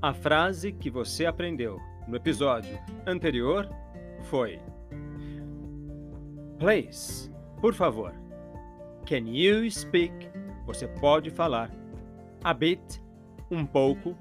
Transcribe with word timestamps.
A 0.00 0.14
frase 0.14 0.70
que 0.70 0.88
você 0.88 1.26
aprendeu 1.26 1.80
no 2.06 2.14
episódio 2.14 2.78
anterior 3.04 3.68
foi: 4.30 4.60
Please, 6.56 7.28
por 7.60 7.74
favor. 7.74 8.14
Can 9.06 9.26
you 9.26 9.68
speak? 9.68 10.12
Você 10.66 10.86
pode 10.86 11.30
falar. 11.30 11.72
A 12.44 12.54
bit, 12.54 13.02
um 13.50 13.66
pouco. 13.66 14.16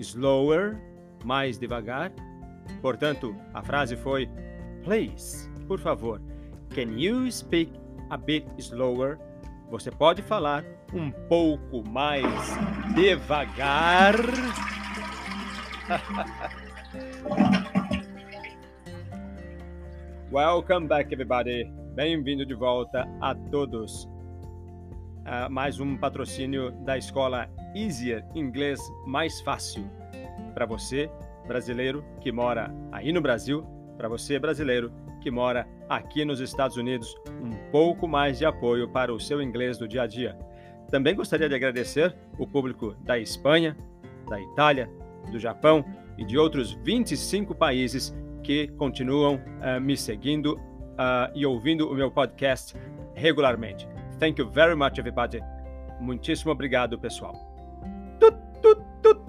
Slower, 0.00 0.76
mais 1.24 1.56
devagar. 1.56 2.10
Portanto, 2.82 3.32
a 3.54 3.62
frase 3.62 3.94
foi: 3.94 4.28
Please, 4.82 5.48
por 5.68 5.78
favor. 5.78 6.20
Can 6.74 6.98
you 6.98 7.30
speak 7.30 7.72
a 8.10 8.16
bit 8.16 8.44
slower? 8.58 9.20
Você 9.70 9.92
pode 9.92 10.20
falar 10.20 10.64
um 10.92 11.12
pouco 11.12 11.88
mais 11.88 12.24
devagar. 12.96 14.16
Welcome 20.30 20.86
back, 20.86 21.12
everybody. 21.12 21.64
Bem-vindo 21.94 22.46
de 22.46 22.54
volta 22.54 23.08
a 23.20 23.34
todos. 23.34 24.04
Uh, 24.04 25.50
mais 25.50 25.80
um 25.80 25.96
patrocínio 25.96 26.70
da 26.84 26.96
escola 26.96 27.50
Easier 27.74 28.24
Inglês 28.36 28.78
Mais 29.04 29.40
Fácil. 29.40 29.84
Para 30.54 30.64
você, 30.64 31.10
brasileiro 31.46 32.04
que 32.20 32.30
mora 32.30 32.72
aí 32.92 33.10
no 33.12 33.20
Brasil, 33.20 33.66
para 33.96 34.08
você, 34.08 34.38
brasileiro 34.38 34.92
que 35.20 35.28
mora 35.30 35.66
aqui 35.88 36.24
nos 36.24 36.38
Estados 36.40 36.76
Unidos, 36.76 37.16
um 37.42 37.50
pouco 37.72 38.06
mais 38.06 38.38
de 38.38 38.46
apoio 38.46 38.88
para 38.88 39.12
o 39.12 39.18
seu 39.18 39.42
inglês 39.42 39.76
do 39.76 39.88
dia 39.88 40.02
a 40.02 40.06
dia. 40.06 40.38
Também 40.88 41.16
gostaria 41.16 41.48
de 41.48 41.56
agradecer 41.56 42.14
o 42.38 42.46
público 42.46 42.94
da 43.00 43.18
Espanha, 43.18 43.76
da 44.28 44.40
Itália, 44.40 44.88
do 45.30 45.38
Japão 45.38 45.84
e 46.16 46.24
de 46.24 46.38
outros 46.38 46.72
25 46.84 47.54
países 47.54 48.14
que 48.42 48.68
continuam 48.68 49.36
uh, 49.36 49.80
me 49.80 49.96
seguindo 49.96 50.54
uh, 50.54 51.30
e 51.34 51.44
ouvindo 51.46 51.90
o 51.90 51.94
meu 51.94 52.10
podcast 52.10 52.74
regularmente. 53.14 53.88
Thank 54.18 54.40
you 54.40 54.50
very 54.50 54.74
much, 54.74 54.98
everybody. 54.98 55.40
Muitíssimo 56.00 56.52
obrigado, 56.52 56.98
pessoal. 56.98 57.34
Tut, 58.18 58.36
tut, 58.62 58.80
tut. 59.02 59.20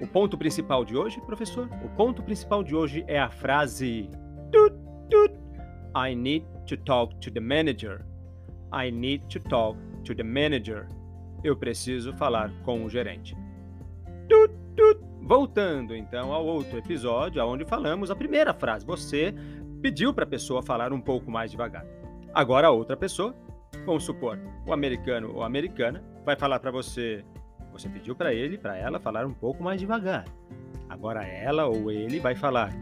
O 0.00 0.06
ponto 0.06 0.36
principal 0.36 0.84
de 0.84 0.96
hoje, 0.96 1.20
professor? 1.20 1.68
O 1.84 1.88
ponto 1.90 2.22
principal 2.22 2.64
de 2.64 2.74
hoje 2.74 3.04
é 3.06 3.18
a 3.18 3.30
frase 3.30 4.10
I 5.94 6.14
need 6.14 6.44
to 6.66 6.76
talk 6.76 7.20
to 7.20 7.30
the 7.30 7.40
manager. 7.40 8.04
I 8.72 8.90
need 8.90 9.28
to 9.28 9.40
talk 9.40 9.76
to 10.04 10.14
the 10.14 10.22
manager. 10.22 10.88
Eu 11.44 11.56
preciso 11.56 12.12
falar 12.14 12.50
com 12.62 12.84
o 12.84 12.88
gerente. 12.88 13.36
Voltando 15.24 15.94
então 15.94 16.32
ao 16.32 16.44
outro 16.44 16.76
episódio, 16.76 17.44
onde 17.46 17.64
falamos 17.64 18.10
a 18.10 18.16
primeira 18.16 18.52
frase. 18.52 18.84
Você 18.84 19.32
pediu 19.80 20.12
para 20.12 20.24
a 20.24 20.26
pessoa 20.26 20.62
falar 20.62 20.92
um 20.92 21.00
pouco 21.00 21.30
mais 21.30 21.50
devagar. 21.50 21.86
Agora 22.34 22.66
a 22.66 22.70
outra 22.70 22.96
pessoa, 22.96 23.34
vamos 23.86 24.04
supor, 24.04 24.38
o 24.66 24.72
americano 24.72 25.32
ou 25.32 25.44
americana, 25.44 26.02
vai 26.24 26.34
falar 26.36 26.58
para 26.58 26.72
você. 26.72 27.24
Você 27.72 27.88
pediu 27.88 28.16
para 28.16 28.34
ele, 28.34 28.58
para 28.58 28.76
ela 28.76 28.98
falar 28.98 29.24
um 29.24 29.32
pouco 29.32 29.62
mais 29.62 29.80
devagar. 29.80 30.24
Agora 30.88 31.24
ela 31.24 31.66
ou 31.66 31.90
ele 31.90 32.18
vai 32.18 32.34
falar: 32.34 32.72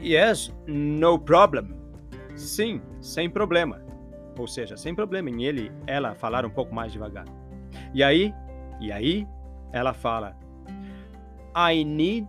Yes, 0.00 0.54
no 0.66 1.18
problem. 1.18 1.76
Sim, 2.36 2.80
sem 3.00 3.28
problema. 3.28 3.82
Ou 4.38 4.46
seja, 4.46 4.76
sem 4.76 4.94
problema 4.94 5.28
em 5.28 5.44
ele, 5.44 5.72
ela 5.88 6.14
falar 6.14 6.46
um 6.46 6.50
pouco 6.50 6.72
mais 6.72 6.92
devagar. 6.92 7.24
E 7.92 8.02
aí, 8.02 8.32
e 8.80 8.92
aí, 8.92 9.26
ela 9.72 9.92
fala: 9.92 10.36
I 11.54 11.82
need 11.82 12.26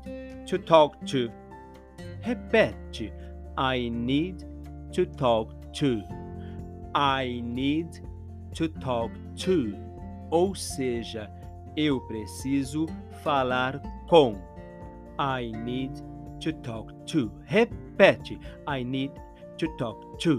to 0.48 0.58
talk 0.58 1.06
to. 1.08 1.32
Repete. 2.26 3.12
I 3.58 3.90
need 3.90 4.44
to 4.94 5.06
talk 5.06 5.52
to. 5.74 6.02
I 6.96 7.42
need 7.44 8.02
to 8.56 8.68
talk 8.68 9.12
to. 9.38 9.76
Ou 10.32 10.56
seja, 10.56 11.30
eu 11.76 12.00
preciso 12.02 12.86
falar 13.24 13.82
com. 14.08 14.36
I 15.18 15.52
need 15.52 15.92
to 16.40 16.54
talk 16.62 16.94
to. 17.08 17.32
Repete. 17.46 18.40
I 18.68 18.84
need 18.84 19.12
to 19.58 19.68
talk 19.78 20.18
to. 20.20 20.38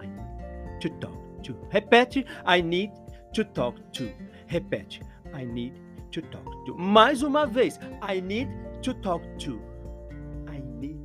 I 0.00 0.06
need 0.06 0.80
to 0.80 0.90
talk 1.00 1.42
to. 1.42 1.54
Repete. 1.72 2.26
I 2.44 2.60
need 2.60 2.92
to 3.32 3.44
talk 3.44 3.78
to. 3.92 4.10
Repete. 4.48 5.00
I 5.32 5.44
need 5.44 5.85
to 6.10 6.22
talk 6.22 6.64
to. 6.64 6.74
Mais 6.76 7.22
uma 7.22 7.46
vez. 7.46 7.78
I 8.08 8.20
need 8.20 8.50
to 8.82 8.94
talk 8.94 9.24
to. 9.38 9.60
I 10.48 10.60
need 10.60 10.98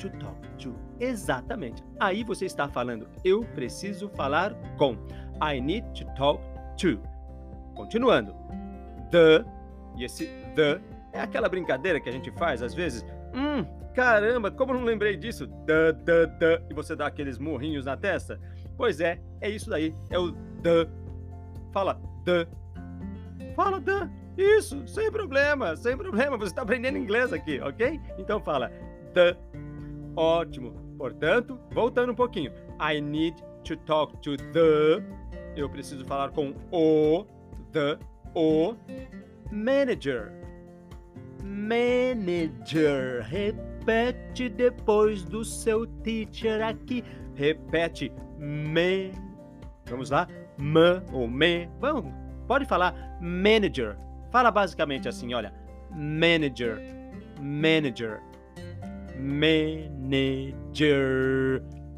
to 0.00 0.10
talk 0.18 0.40
to. 0.58 0.74
Exatamente. 1.00 1.82
Aí 2.00 2.24
você 2.24 2.46
está 2.46 2.68
falando. 2.68 3.08
Eu 3.24 3.40
preciso 3.54 4.08
falar 4.10 4.54
com. 4.76 4.96
I 5.42 5.60
need 5.60 5.86
to 5.94 6.06
talk 6.14 6.42
to. 6.78 7.00
Continuando. 7.74 8.34
The. 9.10 9.44
E 9.96 10.04
esse 10.04 10.26
the 10.54 10.80
é 11.14 11.20
aquela 11.20 11.48
brincadeira 11.48 12.00
que 12.00 12.08
a 12.08 12.12
gente 12.12 12.30
faz 12.32 12.60
às 12.60 12.74
vezes. 12.74 13.06
Hum, 13.32 13.64
caramba, 13.94 14.50
como 14.50 14.74
não 14.74 14.82
lembrei 14.82 15.16
disso? 15.16 15.46
The, 15.64 15.92
the, 15.92 16.26
the. 16.26 16.62
E 16.68 16.74
você 16.74 16.96
dá 16.96 17.06
aqueles 17.06 17.38
murrinhos 17.38 17.84
na 17.84 17.96
testa? 17.96 18.40
Pois 18.76 19.00
é, 19.00 19.20
é 19.40 19.48
isso 19.48 19.70
daí. 19.70 19.94
É 20.10 20.18
o 20.18 20.32
the. 20.62 20.88
Fala 21.72 22.00
the. 22.24 22.46
Fala 23.54 23.80
the. 23.80 24.23
Isso, 24.36 24.86
sem 24.88 25.10
problema, 25.10 25.76
sem 25.76 25.96
problema. 25.96 26.36
Você 26.36 26.50
está 26.50 26.62
aprendendo 26.62 26.98
inglês 26.98 27.32
aqui, 27.32 27.60
ok? 27.60 28.00
Então 28.18 28.40
fala 28.40 28.70
the. 29.12 29.36
Ótimo. 30.16 30.72
Portanto, 30.98 31.58
voltando 31.72 32.12
um 32.12 32.14
pouquinho. 32.14 32.52
I 32.80 33.00
need 33.00 33.36
to 33.64 33.76
talk 33.78 34.16
to 34.18 34.36
the. 34.36 35.02
Eu 35.56 35.68
preciso 35.68 36.04
falar 36.04 36.30
com 36.30 36.54
o. 36.72 37.24
The. 37.72 37.98
O. 38.34 38.74
Manager. 39.52 40.32
Manager. 41.44 43.22
Repete 43.22 44.48
depois 44.48 45.24
do 45.24 45.44
seu 45.44 45.86
teacher 46.02 46.62
aqui. 46.62 47.04
Repete. 47.34 48.12
Me. 48.38 49.12
Vamos 49.88 50.10
lá? 50.10 50.26
Ma 50.58 51.02
ou 51.12 51.28
me. 51.28 51.68
Vamos. 51.80 52.12
Pode 52.46 52.66
falar 52.66 52.94
manager. 53.20 53.96
Fala 54.34 54.50
basicamente 54.50 55.08
assim, 55.08 55.32
olha, 55.32 55.54
manager, 55.92 56.82
manager, 57.40 58.20
manager, 59.16 60.42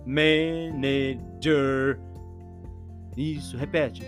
manager. 0.04 1.98
Isso, 3.16 3.56
repete. 3.56 4.02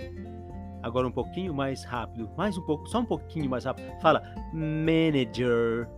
Agora 0.82 1.08
um 1.08 1.10
pouquinho 1.10 1.54
mais 1.54 1.84
rápido, 1.84 2.30
mais 2.36 2.58
um 2.58 2.62
pouco, 2.66 2.86
só 2.86 2.98
um 2.98 3.06
pouquinho 3.06 3.48
mais 3.48 3.64
rápido. 3.64 3.90
Fala 4.02 4.22
manager. 4.52 5.88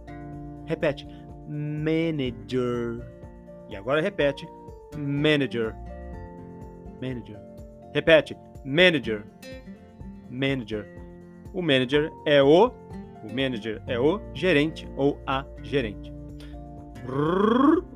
Repete, 0.67 1.09
manager. 1.49 3.05
E 3.69 3.75
agora 3.75 4.01
repete, 4.01 4.47
manager, 4.97 5.75
manager. 7.03 7.41
Repete, 7.93 8.37
manager, 8.65 9.27
manager. 10.31 11.00
O 11.53 11.63
manager 11.63 12.13
é 12.27 12.43
o 12.43 12.73
o 13.23 13.29
manager 13.29 13.83
é 13.87 13.99
o 13.99 14.21
gerente 14.35 14.89
ou 14.97 15.21
a 15.27 15.45
gerente. 15.63 16.13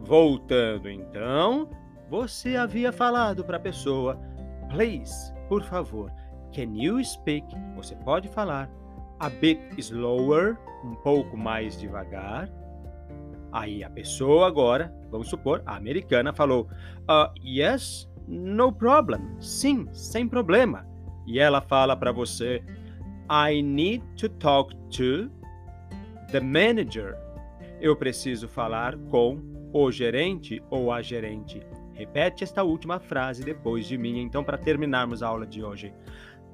Voltando 0.01 0.91
então, 0.91 1.69
você 2.11 2.57
havia 2.57 2.93
falado 2.93 3.45
para 3.45 3.57
a 3.57 3.61
pessoa, 3.61 4.19
please, 4.69 5.33
por 5.49 5.63
favor, 5.63 6.11
can 6.53 6.75
you 6.75 7.03
speak? 7.03 7.47
Você 7.77 7.97
pode 7.97 8.29
falar 8.29 8.71
a 9.19 9.31
bit 9.31 9.61
slower, 9.79 10.59
um 10.85 10.95
pouco 10.97 11.37
mais 11.37 11.79
devagar. 11.79 12.51
Aí 13.53 13.85
a 13.85 13.91
pessoa 13.91 14.47
agora, 14.47 14.95
vamos 15.11 15.29
supor, 15.29 15.63
a 15.65 15.77
americana 15.77 16.33
falou, 16.33 16.69
uh, 17.09 17.33
yes, 17.43 18.11
no 18.27 18.73
problem, 18.73 19.21
sim, 19.41 19.89
sem 19.93 20.29
problema. 20.29 20.87
E 21.27 21.39
ela 21.39 21.61
fala 21.61 21.97
para 21.97 22.13
você, 22.13 22.63
I 23.29 23.63
need 23.63 24.03
to 24.19 24.29
talk 24.29 24.75
to 24.99 25.31
the 26.31 26.41
manager. 26.41 27.17
Eu 27.81 27.97
preciso 27.97 28.47
falar 28.49 28.97
com 29.11 29.39
o 29.73 29.91
gerente 29.91 30.63
ou 30.71 30.93
a 30.93 31.01
gerente. 31.01 31.63
Repete 31.95 32.45
esta 32.45 32.63
última 32.63 32.99
frase 32.99 33.43
depois 33.43 33.87
de 33.87 33.97
mim, 33.97 34.19
então, 34.19 34.45
para 34.45 34.59
terminarmos 34.59 35.23
a 35.23 35.29
aula 35.29 35.47
de 35.47 35.63
hoje. 35.63 35.95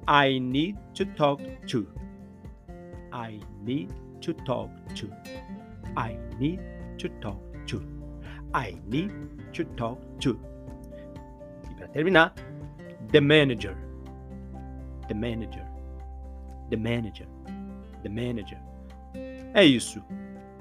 I 0.07 0.39
need 0.39 0.77
to 0.93 1.05
talk 1.05 1.43
to. 1.67 1.87
I 3.13 3.39
need 3.63 3.93
to 4.21 4.33
talk 4.33 4.71
to. 4.95 5.07
I 5.97 6.17
need 6.39 6.61
to 6.99 7.09
talk 7.19 7.41
to. 7.67 7.81
I 8.53 8.77
need 8.87 9.11
to 9.53 9.65
talk 9.75 10.01
to. 10.21 10.39
E 11.69 11.75
para 11.75 11.87
terminar, 11.89 12.33
the 13.11 13.19
manager. 13.19 13.75
The 15.07 15.13
manager 15.13 15.70
the 16.71 16.77
manager, 16.77 17.27
the 18.01 18.09
manager. 18.09 18.57
É 19.53 19.63
isso. 19.63 20.01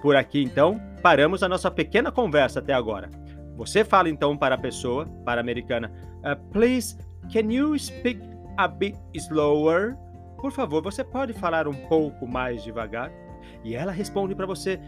Por 0.02 0.16
aqui, 0.16 0.42
então, 0.42 0.80
paramos 1.02 1.42
a 1.42 1.48
nossa 1.48 1.70
pequena 1.70 2.10
conversa 2.10 2.58
até 2.58 2.74
agora. 2.74 3.08
Você 3.56 3.84
fala 3.84 4.08
então 4.08 4.36
para 4.36 4.54
a 4.54 4.58
pessoa, 4.58 5.06
para 5.24 5.40
a 5.40 5.42
americana, 5.42 5.92
uh, 6.18 6.36
please, 6.50 6.98
can 7.32 7.52
you 7.52 7.78
speak 7.78 8.20
a 8.56 8.66
bit 8.66 8.98
slower? 9.14 9.96
Por 10.38 10.50
favor, 10.50 10.82
você 10.82 11.04
pode 11.04 11.32
falar 11.34 11.68
um 11.68 11.74
pouco 11.86 12.26
mais 12.26 12.64
devagar? 12.64 13.12
E 13.62 13.74
ela 13.74 13.92
responde 13.92 14.34
para 14.34 14.46
você, 14.46 14.80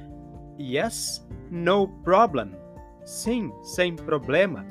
yes, 0.58 1.26
no 1.50 1.88
problem. 2.02 2.50
Sim, 3.04 3.52
sem 3.62 3.94
problema. 3.94 4.64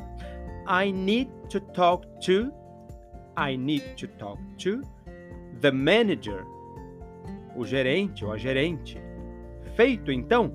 I 0.67 0.91
need 0.91 1.29
to 1.49 1.59
talk 1.59 2.07
to, 2.25 2.51
I 3.37 3.55
need 3.55 3.95
to 3.97 4.07
talk 4.17 4.41
to 4.57 4.81
the 5.61 5.71
manager, 5.71 6.45
o 7.55 7.65
gerente 7.65 8.25
ou 8.25 8.33
a 8.33 8.37
gerente. 8.37 8.97
Feito 9.75 10.11
então, 10.11 10.53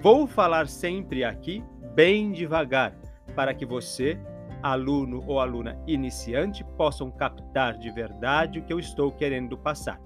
vou 0.00 0.26
falar 0.26 0.68
sempre 0.68 1.24
aqui 1.24 1.62
bem 1.94 2.32
devagar 2.32 2.96
para 3.34 3.52
que 3.52 3.66
você, 3.66 4.18
aluno 4.62 5.22
ou 5.26 5.40
aluna 5.40 5.78
iniciante, 5.86 6.64
possam 6.76 7.10
captar 7.10 7.76
de 7.76 7.90
verdade 7.90 8.60
o 8.60 8.62
que 8.62 8.72
eu 8.72 8.78
estou 8.78 9.10
querendo 9.12 9.58
passar. 9.58 10.00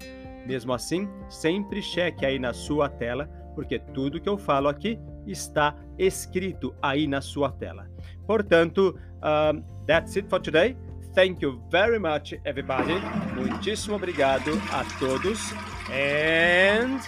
Mesmo 0.45 0.73
assim, 0.73 1.07
sempre 1.29 1.81
cheque 1.81 2.25
aí 2.25 2.39
na 2.39 2.53
sua 2.53 2.89
tela, 2.89 3.29
porque 3.53 3.77
tudo 3.77 4.19
que 4.19 4.29
eu 4.29 4.37
falo 4.37 4.67
aqui 4.67 4.99
está 5.27 5.75
escrito 5.97 6.73
aí 6.81 7.07
na 7.07 7.21
sua 7.21 7.51
tela. 7.51 7.87
Portanto, 8.25 8.97
um, 9.17 9.61
that's 9.85 10.15
it 10.17 10.27
for 10.27 10.39
today. 10.39 10.75
Thank 11.13 11.41
you 11.41 11.61
very 11.69 11.99
much, 11.99 12.33
everybody. 12.45 12.93
Muitíssimo 13.35 13.95
obrigado 13.95 14.53
a 14.71 14.85
todos. 14.99 15.53
And. 15.91 17.01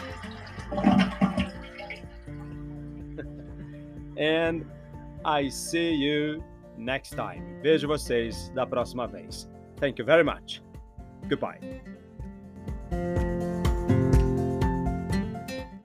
and 4.17 4.65
I 5.23 5.49
see 5.49 5.93
you 5.93 6.43
next 6.77 7.15
time. 7.15 7.61
Vejo 7.61 7.87
vocês 7.87 8.51
da 8.55 8.65
próxima 8.65 9.07
vez. 9.07 9.47
Thank 9.79 9.99
you 9.99 10.05
very 10.05 10.23
much. 10.23 10.63
Goodbye. 11.27 11.59